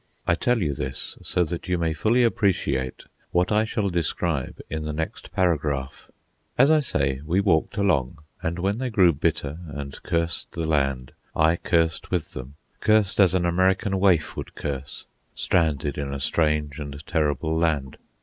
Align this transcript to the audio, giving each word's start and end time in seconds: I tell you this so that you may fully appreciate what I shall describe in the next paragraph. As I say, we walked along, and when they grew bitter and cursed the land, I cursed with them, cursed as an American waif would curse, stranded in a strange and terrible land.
I 0.25 0.33
tell 0.33 0.63
you 0.63 0.73
this 0.73 1.15
so 1.21 1.43
that 1.43 1.67
you 1.67 1.77
may 1.77 1.93
fully 1.93 2.23
appreciate 2.23 3.03
what 3.29 3.51
I 3.51 3.65
shall 3.65 3.87
describe 3.91 4.59
in 4.67 4.83
the 4.83 4.93
next 4.93 5.31
paragraph. 5.31 6.09
As 6.57 6.71
I 6.71 6.79
say, 6.79 7.21
we 7.23 7.39
walked 7.39 7.77
along, 7.77 8.17
and 8.41 8.57
when 8.57 8.79
they 8.79 8.89
grew 8.89 9.13
bitter 9.13 9.59
and 9.67 10.01
cursed 10.01 10.53
the 10.53 10.65
land, 10.67 11.11
I 11.35 11.55
cursed 11.55 12.09
with 12.09 12.33
them, 12.33 12.55
cursed 12.79 13.19
as 13.19 13.35
an 13.35 13.45
American 13.45 13.99
waif 13.99 14.35
would 14.35 14.55
curse, 14.55 15.05
stranded 15.35 15.99
in 15.99 16.11
a 16.11 16.19
strange 16.19 16.79
and 16.79 17.05
terrible 17.05 17.55
land. 17.55 17.97